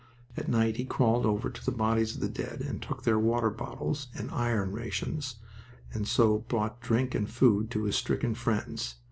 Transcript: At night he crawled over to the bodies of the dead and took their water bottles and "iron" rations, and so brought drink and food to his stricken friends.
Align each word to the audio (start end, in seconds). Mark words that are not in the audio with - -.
At 0.35 0.47
night 0.47 0.77
he 0.77 0.85
crawled 0.85 1.27
over 1.27 1.51
to 1.51 1.63
the 1.63 1.71
bodies 1.71 2.15
of 2.15 2.21
the 2.21 2.27
dead 2.27 2.61
and 2.61 2.81
took 2.81 3.03
their 3.03 3.19
water 3.19 3.51
bottles 3.51 4.07
and 4.15 4.31
"iron" 4.31 4.71
rations, 4.71 5.35
and 5.93 6.07
so 6.07 6.39
brought 6.39 6.81
drink 6.81 7.13
and 7.13 7.29
food 7.29 7.69
to 7.69 7.83
his 7.83 7.97
stricken 7.97 8.33
friends. 8.33 8.95